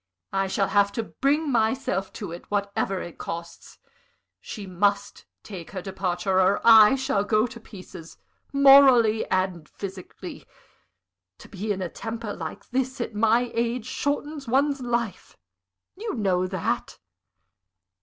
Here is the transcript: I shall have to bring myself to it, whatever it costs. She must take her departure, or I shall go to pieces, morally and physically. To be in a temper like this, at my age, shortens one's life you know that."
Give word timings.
I 0.33 0.47
shall 0.47 0.69
have 0.69 0.91
to 0.93 1.03
bring 1.03 1.51
myself 1.51 2.11
to 2.13 2.31
it, 2.31 2.49
whatever 2.49 3.03
it 3.03 3.19
costs. 3.19 3.77
She 4.39 4.65
must 4.65 5.25
take 5.43 5.69
her 5.69 5.81
departure, 5.83 6.39
or 6.41 6.59
I 6.65 6.95
shall 6.95 7.23
go 7.23 7.45
to 7.45 7.59
pieces, 7.59 8.17
morally 8.51 9.29
and 9.29 9.69
physically. 9.69 10.47
To 11.37 11.47
be 11.49 11.71
in 11.71 11.83
a 11.83 11.87
temper 11.89 12.33
like 12.33 12.67
this, 12.69 12.99
at 12.99 13.13
my 13.13 13.51
age, 13.53 13.85
shortens 13.85 14.47
one's 14.47 14.81
life 14.81 15.37
you 15.95 16.15
know 16.15 16.47
that." 16.47 16.97